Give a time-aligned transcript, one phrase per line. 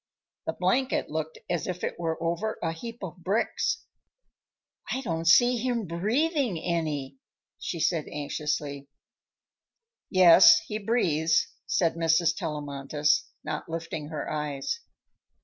[0.47, 3.85] The blanket looked as if it were over a heap of bricks.
[4.91, 7.19] "I don't see him breathing any,"
[7.59, 8.87] she said anxiously.
[10.09, 12.35] "Yes, he breathes," said Mrs.
[12.35, 14.79] Tellamantez, not lifting her eyes.